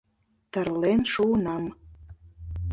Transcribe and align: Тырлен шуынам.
Тырлен 0.51 1.01
шуынам. 1.11 1.63